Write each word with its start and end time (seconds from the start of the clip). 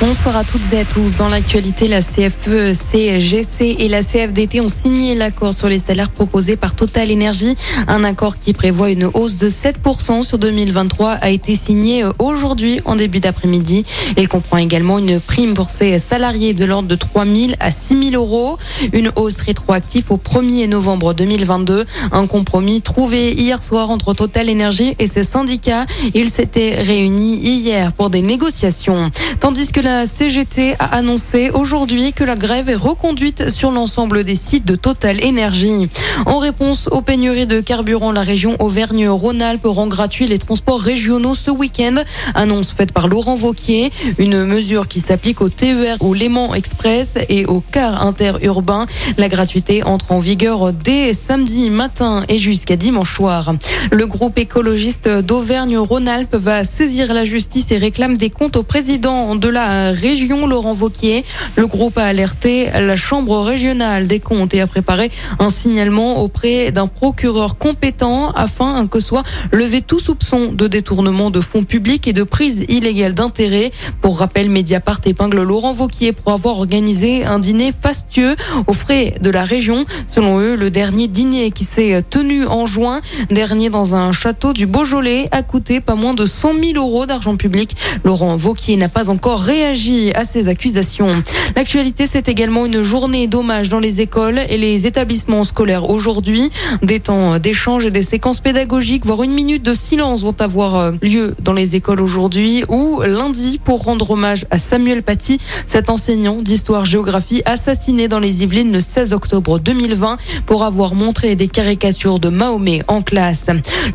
Bonsoir 0.00 0.36
à 0.36 0.42
toutes 0.42 0.72
et 0.72 0.80
à 0.80 0.84
tous. 0.84 1.14
Dans 1.14 1.28
l'actualité, 1.28 1.86
la 1.86 2.02
CFE, 2.02 2.72
CGC 2.74 3.76
et 3.78 3.86
la 3.86 4.02
CFDT 4.02 4.60
ont 4.60 4.68
signé 4.68 5.14
l'accord 5.14 5.54
sur 5.54 5.68
les 5.68 5.78
salaires 5.78 6.10
proposés 6.10 6.56
par 6.56 6.74
Total 6.74 7.12
Energy. 7.12 7.54
Un 7.86 8.02
accord 8.02 8.40
qui 8.40 8.54
prévoit 8.54 8.90
une 8.90 9.04
hausse 9.04 9.36
de 9.36 9.48
7% 9.48 10.24
sur 10.24 10.38
2023 10.38 11.10
a 11.12 11.30
été 11.30 11.54
signé 11.54 12.04
aujourd'hui 12.18 12.80
en 12.86 12.96
début 12.96 13.20
d'après-midi. 13.20 13.84
Il 14.16 14.26
comprend 14.26 14.56
également 14.56 14.98
une 14.98 15.20
prime 15.20 15.54
pour 15.54 15.70
ces 15.70 16.00
salariés 16.00 16.54
de 16.54 16.64
l'ordre 16.64 16.88
de 16.88 16.96
3 16.96 17.24
000 17.24 17.52
à 17.60 17.70
6 17.70 18.10
000 18.10 18.22
euros. 18.22 18.58
Une 18.92 19.12
hausse 19.14 19.40
rétroactive 19.42 20.06
au 20.10 20.16
1er 20.16 20.68
novembre 20.68 21.14
2022. 21.14 21.84
Un 22.10 22.26
compromis 22.26 22.82
trouvé 22.82 23.32
hier 23.32 23.62
soir 23.62 23.90
entre 23.90 24.12
Total 24.12 24.50
Energy 24.50 24.96
et 24.98 25.06
ses 25.06 25.22
syndicats. 25.22 25.86
Ils 26.14 26.30
s'étaient 26.30 26.82
réunis 26.82 27.36
hier 27.36 27.92
pour 27.92 28.10
des 28.10 28.22
négociations. 28.22 29.12
Tandis 29.38 29.70
que 29.70 29.83
la 29.84 30.06
CGT 30.06 30.76
a 30.78 30.96
annoncé 30.96 31.50
aujourd'hui 31.50 32.14
que 32.14 32.24
la 32.24 32.36
grève 32.36 32.70
est 32.70 32.74
reconduite 32.74 33.50
sur 33.50 33.70
l'ensemble 33.70 34.24
des 34.24 34.34
sites 34.34 34.66
de 34.66 34.76
Total 34.76 35.22
Énergie. 35.22 35.90
En 36.24 36.38
réponse 36.38 36.88
aux 36.90 37.02
pénuries 37.02 37.44
de 37.44 37.60
carburant, 37.60 38.10
la 38.10 38.22
région 38.22 38.56
Auvergne-Rhône-Alpes 38.60 39.66
rend 39.66 39.86
gratuit 39.86 40.26
les 40.26 40.38
transports 40.38 40.80
régionaux 40.80 41.34
ce 41.34 41.50
week-end. 41.50 41.96
Annonce 42.34 42.72
faite 42.72 42.92
par 42.92 43.08
Laurent 43.08 43.34
Vauquier. 43.34 43.92
Une 44.16 44.44
mesure 44.44 44.88
qui 44.88 45.00
s'applique 45.00 45.42
au 45.42 45.50
TER, 45.50 45.98
au 46.00 46.14
Léman 46.14 46.54
Express 46.54 47.18
et 47.28 47.44
au 47.44 47.60
car 47.60 48.06
interurbain. 48.06 48.86
La 49.18 49.28
gratuité 49.28 49.82
entre 49.82 50.12
en 50.12 50.18
vigueur 50.18 50.72
dès 50.72 51.12
samedi 51.12 51.68
matin 51.68 52.24
et 52.30 52.38
jusqu'à 52.38 52.76
dimanche 52.76 53.14
soir. 53.14 53.52
Le 53.92 54.06
groupe 54.06 54.38
écologiste 54.38 55.10
d'Auvergne-Rhône-Alpes 55.10 56.36
va 56.36 56.64
saisir 56.64 57.12
la 57.12 57.24
justice 57.24 57.70
et 57.70 57.76
réclame 57.76 58.16
des 58.16 58.30
comptes 58.30 58.56
au 58.56 58.62
président 58.62 59.36
de 59.36 59.48
la 59.48 59.73
région, 59.92 60.46
Laurent 60.46 60.72
Vauquier. 60.72 61.24
Le 61.56 61.66
groupe 61.66 61.98
a 61.98 62.04
alerté 62.04 62.70
la 62.70 62.96
Chambre 62.96 63.40
régionale 63.40 64.06
des 64.06 64.20
comptes 64.20 64.54
et 64.54 64.60
a 64.60 64.66
préparé 64.66 65.10
un 65.38 65.50
signalement 65.50 66.22
auprès 66.22 66.72
d'un 66.72 66.86
procureur 66.86 67.58
compétent 67.58 68.30
afin 68.30 68.86
que 68.86 69.00
soit 69.00 69.22
levé 69.52 69.82
tout 69.82 70.00
soupçon 70.00 70.52
de 70.52 70.66
détournement 70.66 71.30
de 71.30 71.40
fonds 71.40 71.64
publics 71.64 72.06
et 72.08 72.12
de 72.12 72.22
prise 72.22 72.64
illégale 72.68 73.14
d'intérêt. 73.14 73.72
Pour 74.00 74.18
rappel, 74.18 74.48
Mediapart 74.48 75.00
épingle 75.04 75.42
Laurent 75.42 75.72
Vauquier 75.72 76.12
pour 76.12 76.32
avoir 76.32 76.58
organisé 76.58 77.24
un 77.24 77.38
dîner 77.38 77.72
fastueux 77.78 78.36
aux 78.66 78.72
frais 78.72 79.14
de 79.20 79.30
la 79.30 79.44
région. 79.44 79.84
Selon 80.06 80.40
eux, 80.40 80.56
le 80.56 80.70
dernier 80.70 81.08
dîner 81.08 81.50
qui 81.50 81.64
s'est 81.64 82.02
tenu 82.08 82.46
en 82.46 82.66
juin 82.66 83.00
dernier 83.30 83.70
dans 83.70 83.94
un 83.94 84.12
château 84.12 84.52
du 84.52 84.66
Beaujolais 84.66 85.28
a 85.30 85.42
coûté 85.42 85.80
pas 85.80 85.94
moins 85.94 86.14
de 86.14 86.26
100 86.26 86.54
000 86.54 86.72
euros 86.76 87.06
d'argent 87.06 87.36
public. 87.36 87.76
Laurent 88.04 88.36
Vauquier 88.36 88.76
n'a 88.76 88.88
pas 88.88 89.10
encore 89.10 89.40
réagi 89.40 89.63
à 89.64 90.24
ces 90.24 90.48
accusations. 90.48 91.10
L'actualité, 91.56 92.06
c'est 92.06 92.28
également 92.28 92.66
une 92.66 92.82
journée 92.82 93.26
d'hommage 93.26 93.70
dans 93.70 93.78
les 93.78 94.02
écoles 94.02 94.40
et 94.50 94.58
les 94.58 94.86
établissements 94.86 95.42
scolaires 95.42 95.88
aujourd'hui. 95.88 96.50
Des 96.82 97.00
temps 97.00 97.38
d'échange 97.38 97.86
et 97.86 97.90
des 97.90 98.02
séquences 98.02 98.40
pédagogiques, 98.40 99.06
voire 99.06 99.22
une 99.22 99.32
minute 99.32 99.62
de 99.62 99.72
silence 99.72 100.22
vont 100.22 100.36
avoir 100.38 100.76
euh, 100.76 100.92
lieu 101.00 101.34
dans 101.40 101.54
les 101.54 101.76
écoles 101.76 102.02
aujourd'hui 102.02 102.62
ou 102.68 103.00
lundi 103.06 103.58
pour 103.62 103.84
rendre 103.84 104.10
hommage 104.10 104.44
à 104.50 104.58
Samuel 104.58 105.02
Paty, 105.02 105.38
cet 105.66 105.88
enseignant 105.88 106.42
d'histoire-géographie 106.42 107.40
assassiné 107.46 108.06
dans 108.06 108.20
les 108.20 108.42
Yvelines 108.42 108.72
le 108.72 108.82
16 108.82 109.14
octobre 109.14 109.58
2020 109.58 110.18
pour 110.44 110.64
avoir 110.64 110.94
montré 110.94 111.36
des 111.36 111.48
caricatures 111.48 112.18
de 112.18 112.28
Mahomet 112.28 112.82
en 112.86 113.00
classe. 113.00 113.46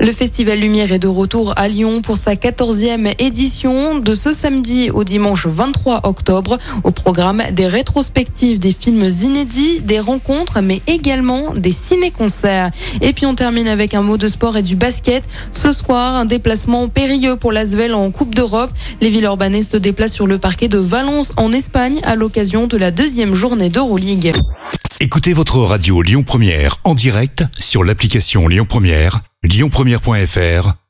Le 0.00 0.12
Festival 0.12 0.60
Lumière 0.60 0.92
est 0.92 0.98
de 0.98 1.08
retour 1.08 1.52
à 1.56 1.68
Lyon 1.68 2.00
pour 2.00 2.16
sa 2.16 2.36
14e 2.36 3.14
édition 3.18 3.98
de 3.98 4.14
ce 4.14 4.32
samedi 4.32 4.90
au 4.90 5.04
dimanche 5.04 5.46
23 5.58 6.02
octobre. 6.04 6.56
Au 6.84 6.92
programme 6.92 7.42
des 7.50 7.66
rétrospectives, 7.66 8.60
des 8.60 8.72
films 8.72 9.08
inédits, 9.22 9.80
des 9.80 9.98
rencontres, 9.98 10.60
mais 10.60 10.80
également 10.86 11.52
des 11.54 11.72
ciné-concerts. 11.72 12.70
Et 13.00 13.12
puis 13.12 13.26
on 13.26 13.34
termine 13.34 13.66
avec 13.66 13.92
un 13.94 14.02
mot 14.02 14.16
de 14.16 14.28
sport 14.28 14.56
et 14.56 14.62
du 14.62 14.76
basket. 14.76 15.24
Ce 15.50 15.72
soir, 15.72 16.14
un 16.14 16.26
déplacement 16.26 16.88
périlleux 16.88 17.34
pour 17.34 17.50
l'Asvel 17.50 17.92
en 17.94 18.10
Coupe 18.12 18.36
d'Europe. 18.36 18.70
Les 19.00 19.10
villes 19.10 19.24
urbaines 19.24 19.62
se 19.64 19.76
déplacent 19.76 20.14
sur 20.14 20.28
le 20.28 20.38
parquet 20.38 20.68
de 20.68 20.78
Valence 20.78 21.32
en 21.36 21.52
Espagne 21.52 22.00
à 22.04 22.14
l'occasion 22.14 22.68
de 22.68 22.76
la 22.76 22.92
deuxième 22.92 23.34
journée 23.34 23.68
d'Euroleague. 23.68 24.32
Écoutez 25.00 25.32
votre 25.32 25.58
radio 25.58 26.02
Lyon 26.02 26.22
Première 26.22 26.76
en 26.84 26.94
direct 26.94 27.44
sur 27.58 27.82
l'application 27.82 28.46
Lyon 28.46 28.66
Première, 28.68 29.20
lyonpremière.fr 29.42 30.87